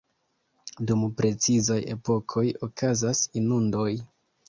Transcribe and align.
Dum 0.91 1.03
precizaj 1.19 1.79
epokoj 1.99 2.47
okazas 2.71 3.25
inundoj. 3.45 3.91